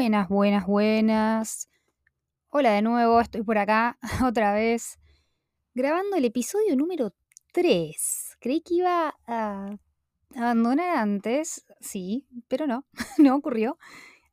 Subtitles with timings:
[0.00, 1.68] Buenas, buenas, buenas.
[2.48, 4.98] Hola de nuevo, estoy por acá otra vez
[5.74, 7.12] grabando el episodio número
[7.52, 8.38] 3.
[8.40, 9.76] Creí que iba a
[10.34, 12.86] abandonar antes, sí, pero no,
[13.18, 13.76] no ocurrió.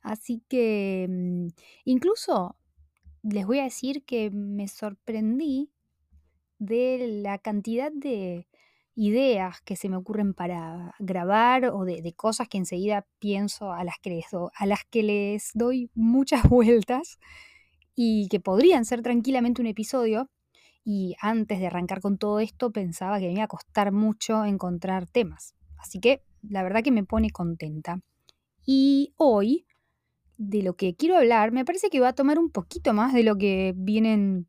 [0.02, 1.48] Así que mm,
[1.84, 2.56] incluso
[3.22, 5.70] les voy a decir que me sorprendí
[6.60, 8.47] de la cantidad de
[8.98, 14.00] ideas que se me ocurren para grabar o de, cosas que enseguida pienso a las
[14.02, 17.20] que les, a las que les doy muchas vueltas
[17.96, 20.30] y que podrían ser tranquilamente un episodio.
[20.84, 25.06] Y antes de arrancar con todo esto pensaba que me iba a costar mucho encontrar
[25.06, 25.54] temas.
[25.78, 28.02] Así que la verdad que me pone contenta.
[28.66, 29.68] Y hoy,
[30.38, 33.24] de lo que quiero hablar, me parece que va a tomar un poquito más de
[33.24, 34.48] lo que vienen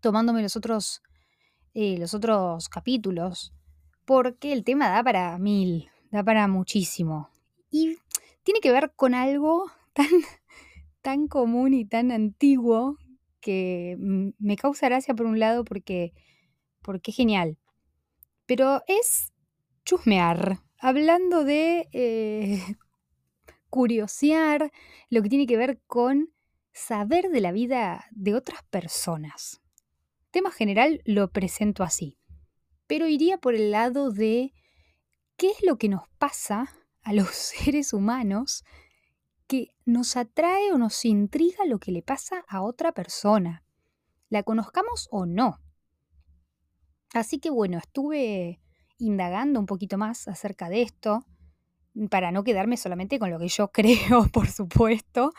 [0.00, 1.02] tomándome los otros,
[1.74, 3.52] eh, los otros capítulos
[4.04, 7.30] porque el tema da para mil, da para muchísimo.
[7.70, 7.98] Y
[8.42, 10.06] tiene que ver con algo tan,
[11.02, 12.96] tan común y tan antiguo
[13.40, 16.12] que me causa gracia por un lado porque,
[16.80, 17.58] porque es genial.
[18.46, 19.32] Pero es
[19.84, 22.62] chusmear, hablando de eh,
[23.70, 24.70] curiosear,
[25.10, 26.32] lo que tiene que ver con
[26.72, 29.60] saber de la vida de otras personas.
[30.30, 32.16] Tema general lo presento así
[32.92, 34.52] pero iría por el lado de
[35.38, 38.64] qué es lo que nos pasa a los seres humanos
[39.46, 43.64] que nos atrae o nos intriga lo que le pasa a otra persona,
[44.28, 45.58] la conozcamos o no.
[47.14, 48.60] Así que bueno, estuve
[48.98, 51.24] indagando un poquito más acerca de esto,
[52.10, 55.32] para no quedarme solamente con lo que yo creo, por supuesto,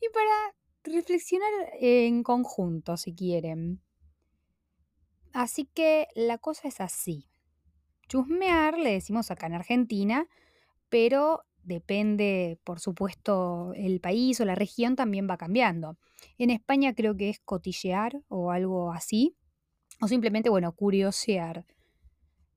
[0.00, 3.85] y para reflexionar en conjunto, si quieren.
[5.36, 7.28] Así que la cosa es así.
[8.08, 10.26] Chusmear le decimos acá en Argentina,
[10.88, 15.98] pero depende, por supuesto, el país o la región también va cambiando.
[16.38, 19.36] En España creo que es cotillear o algo así,
[20.00, 21.66] o simplemente, bueno, curiosear.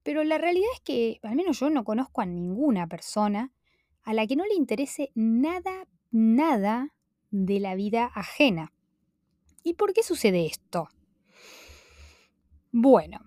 [0.02, 3.52] Pero la realidad es que, al menos yo no conozco a ninguna persona
[4.04, 6.96] a la que no le interese nada, nada
[7.30, 8.72] de la vida ajena.
[9.64, 10.88] ¿Y por qué sucede esto?
[12.72, 13.20] Bueno,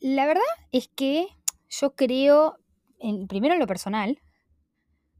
[0.00, 1.28] la verdad es que
[1.68, 2.56] yo creo,
[2.98, 4.18] en, primero en lo personal,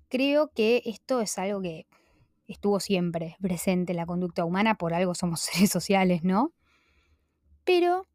[0.08, 1.86] creo que esto es algo que
[2.48, 6.52] estuvo siempre presente en la conducta humana, por algo somos seres sociales, ¿no?
[7.64, 8.06] Pero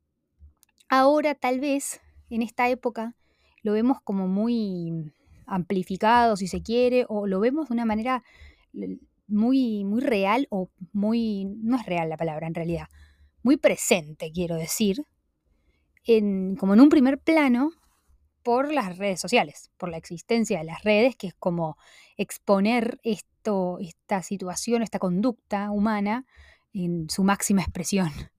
[0.90, 3.16] ahora tal vez, en esta época,
[3.62, 5.14] lo vemos como muy
[5.46, 8.24] amplificado, si se quiere, o lo vemos de una manera
[9.28, 12.88] muy, muy real o muy, no es real la palabra en realidad,
[13.44, 15.06] muy presente, quiero decir,
[16.58, 17.72] como en un primer plano
[18.42, 21.78] por las redes sociales, por la existencia de las redes, que es como
[22.16, 26.26] exponer esta situación, esta conducta humana
[26.72, 28.10] en su máxima expresión.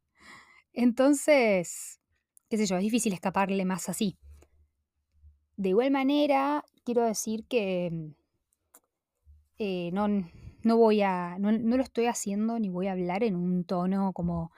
[0.72, 2.00] Entonces,
[2.48, 4.16] qué sé yo, es difícil escaparle más así.
[5.56, 8.14] De igual manera, quiero decir que
[9.58, 13.64] eh, no, no, voy a, no lo estoy haciendo ni voy a hablar en un
[13.64, 14.52] tono como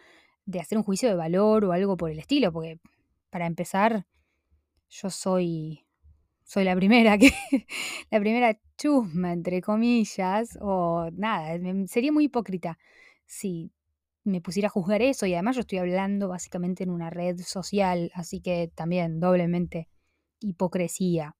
[0.44, 2.78] de hacer un juicio de valor o algo por el estilo, porque
[3.30, 4.06] para empezar,
[4.88, 5.86] yo soy,
[6.44, 7.32] soy la primera que,
[8.10, 12.78] la primera chusma, entre comillas, o nada, sería muy hipócrita
[13.26, 13.72] si
[14.24, 18.10] me pusiera a juzgar eso y además yo estoy hablando básicamente en una red social,
[18.14, 19.88] así que también doblemente
[20.40, 21.36] hipocresía.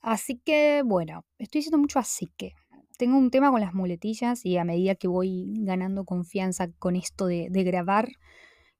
[0.00, 2.52] Así que bueno, estoy diciendo mucho así que
[2.98, 7.26] tengo un tema con las muletillas y a medida que voy ganando confianza con esto
[7.26, 8.08] de, de grabar,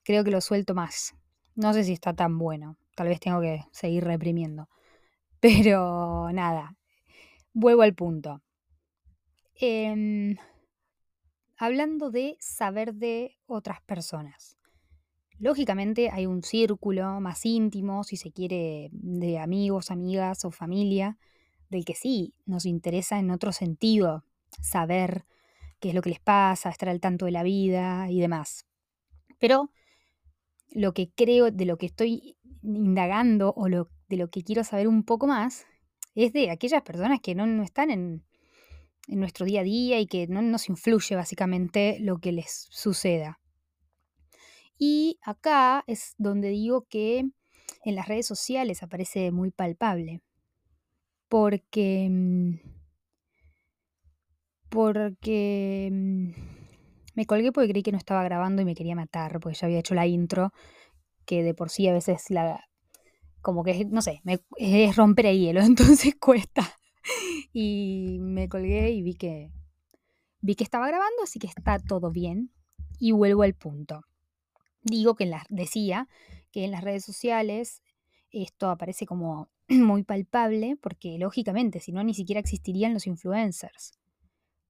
[0.03, 1.15] creo que lo suelto más.
[1.57, 2.77] No sé si está tan bueno.
[2.95, 4.69] Tal vez tengo que seguir reprimiendo.
[5.41, 6.77] Pero nada,
[7.53, 8.43] vuelvo al punto.
[9.55, 10.37] Em,
[11.57, 14.59] hablando de saber de otras personas.
[15.39, 21.19] Lógicamente hay un círculo más íntimo, si se quiere, de amigos, amigas o familia,
[21.69, 24.25] del que sí nos interesa en otro sentido
[24.63, 25.27] saber
[25.79, 28.67] qué es lo que les pasa, estar al tanto de la vida y demás.
[29.39, 29.71] Pero
[30.71, 34.89] lo que creo, de lo que estoy indagando o lo, de lo que quiero saber
[34.89, 35.67] un poco más,
[36.15, 38.25] es de aquellas personas que no, están en,
[39.09, 43.39] nuestro día a día y que no nos influye básicamente lo que les suceda.
[44.79, 47.25] Y acá es donde digo que
[47.85, 50.23] en las redes sociales aparece muy palpable.
[51.29, 52.09] Porque.
[52.11, 52.57] Mm,
[54.69, 56.56] porque mm,
[57.17, 59.81] me colgué porque creí que no estaba grabando y me quería matar, porque ya había
[59.81, 60.53] hecho la intro,
[61.25, 62.65] que de por sí a veces la.
[63.43, 64.23] como que, no sé,
[64.57, 66.63] es romper el hielo, entonces cuesta.
[67.53, 69.51] Y me colgué y vi que
[70.47, 72.53] Vi que estaba grabando, así que está todo bien.
[73.01, 74.03] Y vuelvo al punto.
[74.83, 76.09] Digo que en las, decía
[76.53, 77.83] que en las redes sociales
[78.31, 83.99] esto aparece como muy palpable porque lógicamente si no ni siquiera existirían los influencers.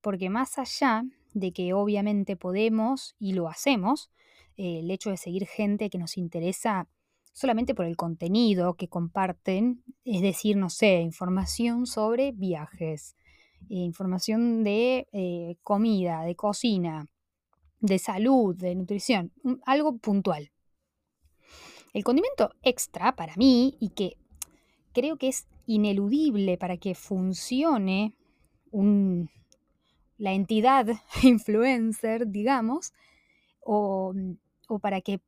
[0.01, 1.05] Porque más allá
[1.37, 4.11] de que obviamente podemos y lo hacemos,
[4.57, 6.89] eh, el hecho de seguir gente que nos interesa
[7.35, 13.17] solamente por el contenido que comparten, es decir, no sé, información sobre viajes,
[13.69, 17.07] eh, información de eh, comida, de cocina,
[17.81, 19.31] de salud, de nutrición,
[19.67, 20.51] algo puntual.
[21.93, 24.17] El condimento extra para mí y que
[24.95, 28.15] creo que es ineludible para que funcione
[30.19, 30.87] la entidad
[31.23, 32.93] influencer, digamos,
[33.61, 34.15] o,
[34.69, 35.21] o para que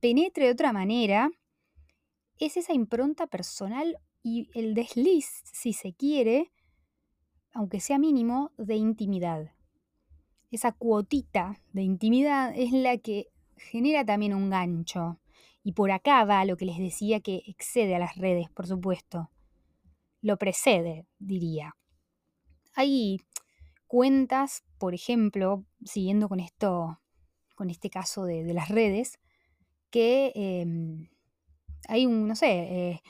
[0.00, 1.30] penetre de otra manera,
[2.38, 6.50] es esa impronta personal y el desliz, si se quiere,
[7.52, 9.52] aunque sea mínimo, de intimidad.
[10.50, 15.18] Esa cuotita de intimidad es la que genera también un gancho.
[15.64, 19.30] Y por acá va lo que les decía que excede a las redes, por supuesto.
[20.20, 21.76] Lo precede, diría.
[22.74, 23.20] Hay
[23.92, 26.98] cuentas, por ejemplo, siguiendo con esto,
[27.54, 29.20] con este caso de, las redes,
[29.90, 31.10] que em,
[31.88, 33.02] hay un, no sé, eh,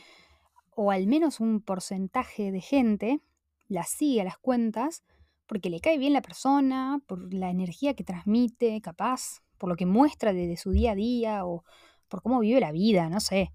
[0.74, 3.20] o al menos un porcentaje de gente
[3.68, 5.04] la sigue a las cuentas
[5.46, 9.86] porque le cae bien la persona, por la energía que transmite, capaz, por lo que
[9.86, 11.62] muestra de su día a día o
[12.08, 13.52] por cómo vive la vida, no sé.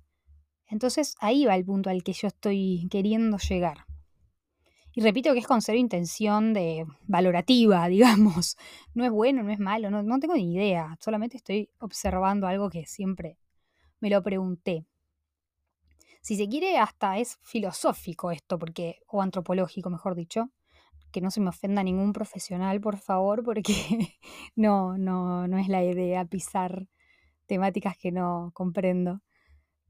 [0.65, 3.86] Entonces ahí va el punto al que yo estoy queriendo llegar.
[4.97, 8.57] Y repito que es con cero intención de valorativa, digamos.
[8.95, 10.97] No es bueno, no es malo, no, no tengo ni idea.
[10.99, 13.37] Solamente estoy observando algo que siempre
[13.99, 14.87] me lo pregunté.
[16.21, 20.49] Si se quiere, hasta es filosófico esto, porque, o antropológico, mejor dicho.
[21.11, 23.73] Que no se me ofenda ningún profesional, por favor, porque
[24.55, 26.87] no, no, no es la idea pisar
[27.45, 29.21] temáticas que no comprendo.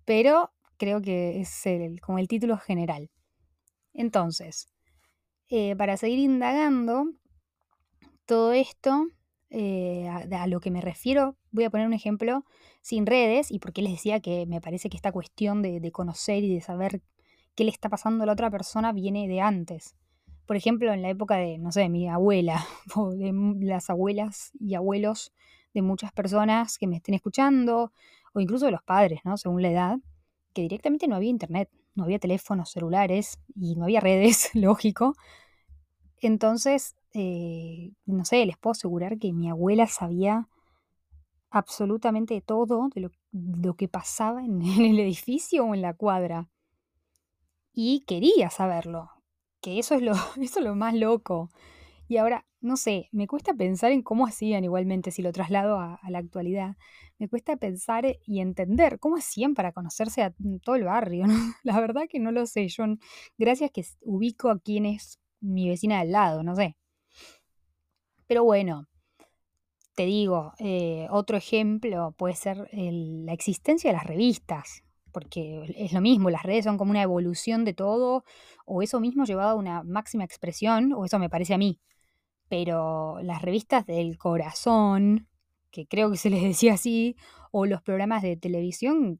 [0.03, 3.09] Pero creo que es el, como el título general.
[3.93, 4.67] Entonces,
[5.49, 7.11] eh, para seguir indagando
[8.25, 9.07] todo esto,
[9.49, 12.43] eh, a, lo que me refiero, voy a poner un ejemplo
[12.81, 16.43] sin redes, y porque les decía que me parece que esta cuestión de, de conocer
[16.43, 17.01] y de saber
[17.55, 19.95] qué le está pasando a la otra persona viene de antes.
[20.45, 22.65] Por ejemplo, en la época de, no sé, mi abuela,
[22.95, 25.33] o de las abuelas y abuelos
[25.73, 27.91] de muchas personas que me estén escuchando,
[28.33, 29.37] o incluso de los padres, ¿no?
[29.37, 29.97] Según la edad,
[30.53, 35.15] que directamente no había internet, no había teléfonos celulares y no había redes, lógico.
[36.19, 40.47] Entonces, eh, no sé, les puedo asegurar que mi abuela sabía
[41.49, 46.47] absolutamente todo de lo, que pasaba en, el edificio o en la cuadra.
[47.73, 49.09] Y quería saberlo,
[49.61, 51.49] que eso es lo, eso es lo más loco.
[52.07, 55.99] Y ahora, no sé, me cuesta pensar en cómo hacían igualmente, si lo traslado a,
[56.09, 56.77] la actualidad,
[57.19, 60.33] me cuesta pensar y entender cómo hacían para conocerse a
[60.63, 61.25] todo el barrio,
[61.63, 62.85] La verdad que no lo sé, yo
[63.37, 66.77] gracias que ubico a quién es mi vecina al lado, no sé.
[68.25, 68.87] Pero bueno,
[69.95, 76.01] te digo, eh, otro ejemplo puede ser la existencia de las revistas, porque es lo
[76.01, 78.23] mismo, las redes son como una evolución de todo,
[78.65, 81.79] o eso mismo llevado a una máxima expresión, o eso me parece a mí
[82.49, 85.27] pero las revistas del corazón,
[85.71, 87.15] que creo que se les decía así,
[87.51, 89.19] o los programas de televisión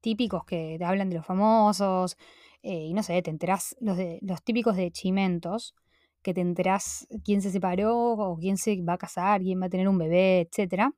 [0.00, 2.16] típicos que te hablan de los famosos,
[2.62, 5.74] eh, y no sé, te enterás, los, de, los típicos de Chimentos,
[6.22, 9.70] que te enterás quién se separó, o quién se va a casar, quién va a
[9.70, 10.92] tener un bebé, etc.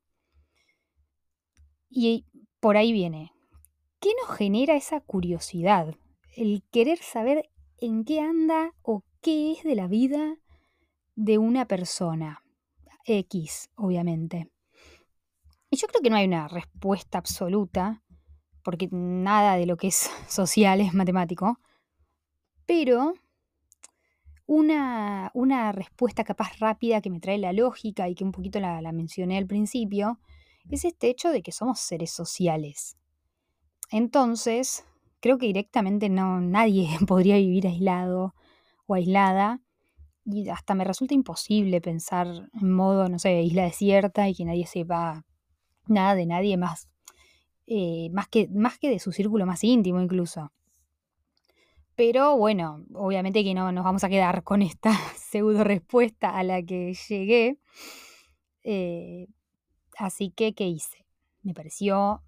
[1.88, 2.26] Y
[2.60, 3.32] por ahí viene.
[4.00, 5.94] ¿Qué nos genera esa curiosidad?
[6.36, 10.36] El querer saber en qué anda o qué es de la vida
[11.16, 12.42] de una persona,
[13.06, 14.50] X, obviamente.
[15.70, 18.02] Y yo creo que no hay una respuesta absoluta,
[18.62, 21.58] porque nada de lo que es social es matemático,
[22.66, 23.14] pero
[24.46, 28.80] una, una respuesta capaz rápida que me trae la lógica y que un poquito la,
[28.92, 30.20] mencioné al principio,
[30.70, 32.96] es este hecho de que somos seres sociales.
[33.90, 34.84] Entonces,
[35.20, 38.34] creo que directamente no, nadie podría vivir aislado
[38.86, 39.63] o aislada
[40.24, 44.66] y hasta me resulta imposible pensar en modo, no sé, isla desierta y que nadie
[44.66, 45.24] sepa
[45.86, 46.88] nada de nadie más,
[47.66, 50.52] eh, más, que, más que de su círculo más íntimo incluso.
[51.96, 56.62] Pero bueno, obviamente que no nos vamos a quedar con esta pseudo respuesta a la
[56.62, 57.58] que llegué.
[58.62, 59.28] Eh,
[59.98, 61.06] así que, ¿qué hice?
[61.42, 62.22] Me pareció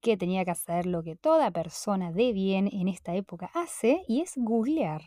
[0.00, 4.20] que tenía que hacer lo que toda persona de bien en esta época hace y
[4.20, 5.02] es googlear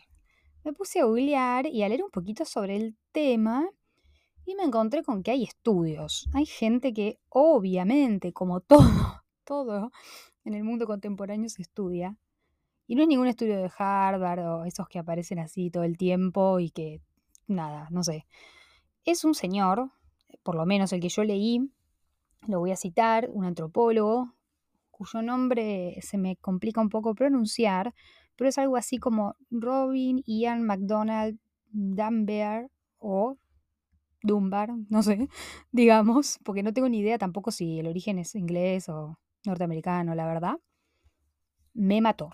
[0.66, 3.70] me puse a googlear y a leer un poquito sobre el tema
[4.44, 6.28] Y me encontré con que hay estudios.
[6.34, 9.92] Hay gente que obviamente, como todo, todo
[10.44, 12.16] en el mundo contemporáneo se estudia.
[12.88, 16.58] Y no es ningún estudio de Harvard o esos que aparecen así todo el tiempo
[16.58, 17.00] y que,
[17.46, 18.26] nada, no sé.
[19.04, 19.92] Es un señor,
[20.42, 21.60] por lo menos el que yo leí,
[22.48, 24.34] lo voy a citar, un antropólogo,
[24.90, 27.94] cuyo nombre se me complica un poco pronunciar,
[28.36, 31.38] pero es algo así como Robin Ian McDonald
[31.70, 33.38] Dunbar o
[34.22, 35.28] Dunbar, no sé,
[35.72, 40.26] digamos, porque no tengo ni idea tampoco si el origen es inglés o norteamericano, la
[40.26, 40.58] verdad.
[41.74, 42.30] Me mató.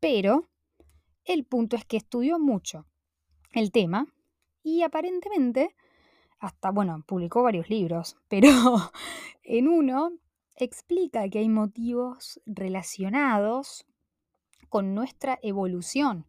[0.00, 0.48] Pero
[1.24, 2.86] el punto es que estudió mucho
[3.52, 4.06] el tema
[4.62, 5.76] y aparentemente
[6.38, 8.50] hasta, bueno, publicó varios libros, pero
[9.44, 10.12] en uno
[10.56, 13.86] explica que hay motivos relacionados
[14.72, 16.24] con nuestra evolución.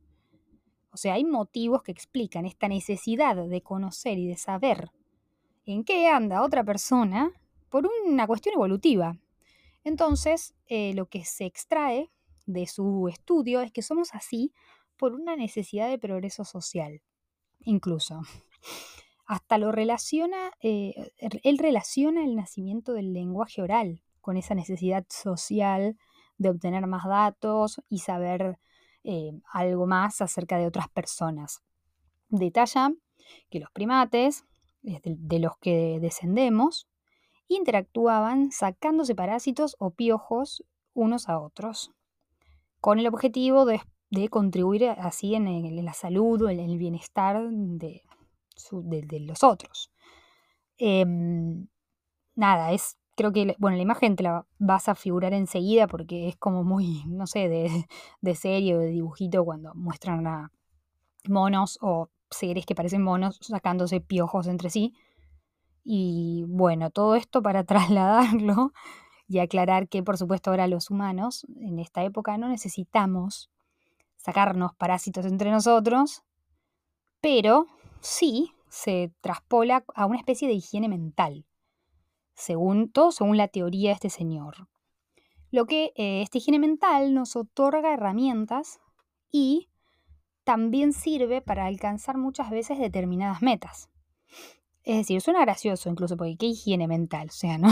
[0.92, 4.92] O sea, hay motivos que explican esta necesidad de conocer y de saber
[5.66, 7.32] en qué anda otra persona
[7.70, 9.18] por una cuestión evolutiva.
[9.86, 12.12] Entonces, eh, lo que se extrae
[12.46, 14.52] de su estudio es que somos así
[14.98, 17.02] por una necesidad de progreso social,
[17.62, 18.24] incluso.
[19.26, 25.98] Hasta lo relaciona, eh, él relaciona el nacimiento del lenguaje oral con esa necesidad social
[26.44, 28.60] de obtener más datos y saber
[29.04, 31.64] eh, algo más acerca de otras personas.
[32.30, 32.94] Detalla
[33.50, 34.46] que los primates,
[34.82, 36.88] de los que descendemos,
[37.48, 41.92] interactuaban sacándose parásitos o piojos unos a otros,
[42.82, 43.82] con el objetivo de,
[44.30, 48.04] contribuir así en, la salud o en el bienestar de,
[49.22, 49.92] los otros.
[50.78, 51.68] Em,
[52.36, 56.36] nada, es creo que, bueno, la imagen te la vas a figurar enseguida porque es
[56.38, 57.88] como muy, no sé, de,
[58.22, 60.52] de serie o de dibujito cuando muestran a
[61.28, 64.94] monos o seres que parecen monos sacándose piojos entre sí.
[65.84, 68.72] Y bueno, todo esto para trasladarlo
[69.28, 73.50] y aclarar que por supuesto ahora los humanos en esta época no necesitamos
[74.18, 76.24] sacarnos parásitos entre nosotros,
[77.20, 77.68] pero
[78.00, 81.46] sí se traspola a una especie de higiene mental,
[82.36, 84.68] según todo según la teoría de este señor.
[85.52, 88.80] Lo que eh, esta higiene mental nos otorga herramientas
[89.32, 89.70] y
[90.44, 93.90] también sirve para alcanzar muchas veces determinadas metas.
[94.84, 97.70] Es decir, suena gracioso incluso porque qué higiene mental, o sea, no,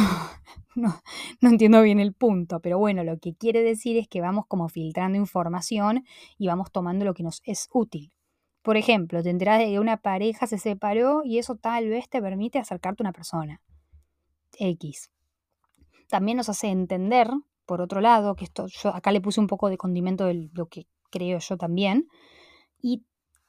[0.75, 4.69] no, entiendo bien el punto, pero bueno, lo que quiere decir es que vamos como
[4.69, 6.05] filtrando información
[6.37, 8.13] y vamos tomando lo que nos es útil.
[8.61, 12.59] Por ejemplo, te de que una pareja se separó y eso tal vez te permite
[12.59, 13.59] acercarte a una persona.
[14.57, 15.11] X.
[16.09, 17.29] También nos hace entender,
[17.65, 20.67] por otro lado, que esto, yo acá le puse un poco de condimento de lo
[20.67, 22.07] que creo yo también,
[22.81, 23.05] y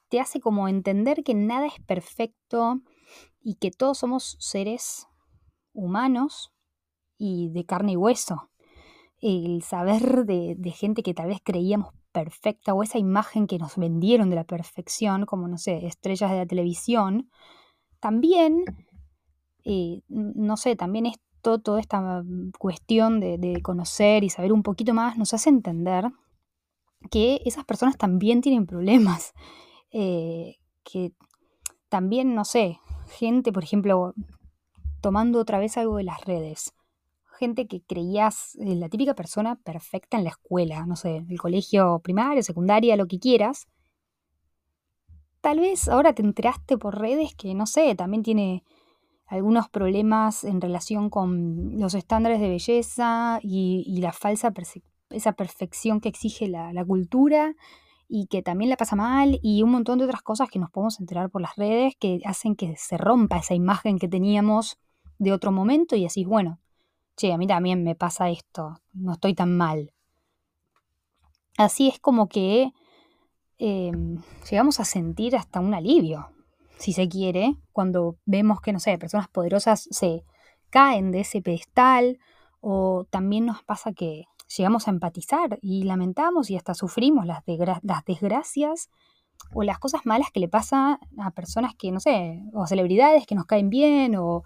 [0.08, 2.82] te hace como entender que nada es perfecto,
[3.42, 5.06] y que todos somos seres
[5.72, 6.52] humanos
[7.18, 8.50] y de carne y hueso.
[9.20, 14.30] El saber de, gente que tal vez creíamos perfecta o esa imagen que nos vendieron
[14.30, 17.30] de la perfección, como no sé, estrellas de la televisión,
[18.00, 18.64] también,
[19.64, 22.22] eh, no sé, también esto, toda esta
[22.58, 26.10] cuestión de, conocer y saber un poquito más nos hace entender
[27.10, 29.32] que esas personas también tienen problemas,
[29.92, 31.12] eh, que
[31.88, 32.78] también, no sé,
[33.18, 34.14] gente, por ejemplo,
[35.00, 36.72] tomando otra vez algo de las redes,
[37.38, 41.98] gente que creías eh, la típica persona perfecta en la escuela, no sé, el colegio
[41.98, 43.66] primario, secundaria, lo que quieras.
[45.40, 48.62] Tal vez ahora te enteraste por redes que, no sé, también tiene
[49.32, 54.52] algunos problemas en relación con los estándares de belleza y, la falsa
[55.08, 57.54] esa perfección que exige la, cultura
[58.08, 61.00] y que también la pasa mal y un montón de otras cosas que nos podemos
[61.00, 64.78] enterar por las redes que hacen que se rompa esa imagen que teníamos
[65.18, 66.58] de otro momento y así, bueno,
[67.16, 69.94] che, a mí también me pasa esto, no estoy tan mal.
[71.56, 72.72] Así es como que
[73.56, 74.18] em,
[74.50, 76.31] llegamos a sentir hasta un alivio,
[76.82, 80.24] si se quiere, cuando vemos que, no sé, personas poderosas se
[80.68, 82.18] caen de ese pedestal
[82.60, 84.24] o también nos pasa que
[84.56, 87.44] llegamos a empatizar y lamentamos y hasta sufrimos las,
[88.04, 88.90] desgracias
[89.54, 93.36] o las cosas malas que le pasan a personas que, no sé, o celebridades que
[93.36, 94.42] nos caen bien o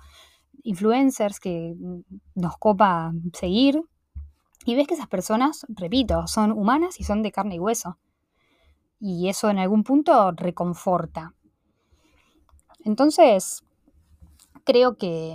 [0.63, 1.75] influencers que
[2.35, 3.81] nos copa seguir.
[4.67, 7.99] Y ves que esas personas, repito, son humanas y son de carne y hueso.
[9.01, 11.33] Y eso en algún punto reconforta.
[12.87, 13.65] Entonces,
[14.63, 15.33] creo que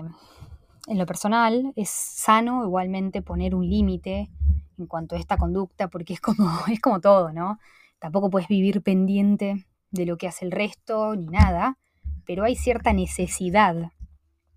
[0.88, 4.30] en lo personal es sano igualmente poner un límite
[4.78, 7.60] en cuanto a esta conducta, porque es como, es como todo, ¿no?
[8.00, 11.78] Tampoco puedes vivir pendiente de lo que hace el resto ni nada,
[12.26, 13.92] pero hay cierta necesidad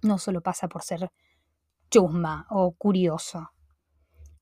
[0.03, 1.11] no solo pasa por ser
[1.91, 3.51] chusma o curioso.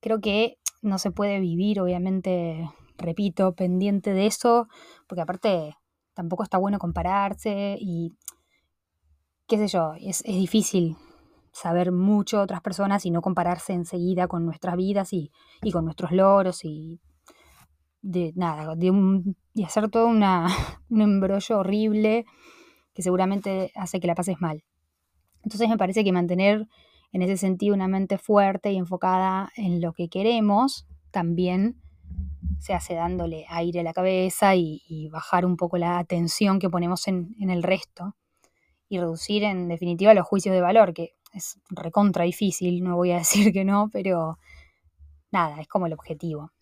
[0.00, 2.68] Creo que no se puede vivir, obviamente,
[2.98, 4.68] repito, pendiente de eso,
[5.06, 5.74] porque aparte
[6.12, 8.12] tampoco está bueno compararse y
[9.52, 10.72] qué sé yo, es, es
[11.52, 15.30] saber mucho de otras personas y no compararse enseguida con nuestras vidas y,
[15.70, 17.02] con nuestros logros y
[18.00, 20.46] de nada, de, un, hacer todo una,
[20.88, 22.24] un embrollo horrible
[22.94, 24.64] que seguramente hace que la pases mal.
[25.42, 26.66] Entonces me parece que mantener
[27.12, 31.76] en ese sentido una mente fuerte y enfocada en lo que queremos también
[32.58, 37.06] se hace dándole aire a la cabeza y, bajar un poco la atención que ponemos
[37.06, 38.16] en, en el resto
[38.92, 43.18] y reducir en definitiva los juicios de valor, que es recontra difícil, no voy a
[43.24, 44.38] decir que no, pero
[45.30, 46.52] nada, es como el objetivo.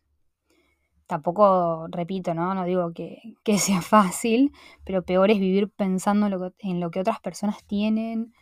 [1.08, 3.18] Tampoco, repito, no, no digo que,
[3.58, 4.52] sea fácil,
[4.84, 8.32] pero peor es vivir pensando en lo que, otras personas tienen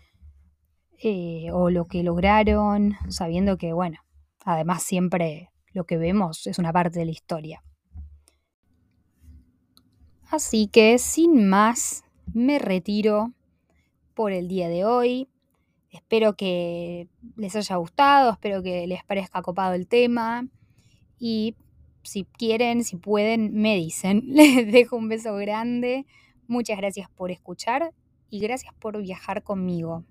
[1.03, 4.01] eh, o lo que lograron, sabiendo que, bueno,
[4.45, 7.65] además siempre lo que vemos es una parte de la historia.
[10.31, 12.05] Así que, sin más,
[12.35, 13.33] me retiro
[14.19, 15.29] por el día de hoy.
[15.93, 17.07] Espero que
[17.37, 20.45] les haya gustado, espero que les parezca copado el tema
[21.21, 21.55] y
[22.03, 24.25] si quieren, si pueden, me dicen.
[24.27, 26.05] Les dejo un beso grande.
[26.49, 27.95] Muchas gracias por escuchar
[28.29, 30.03] y gracias por viajar conmigo.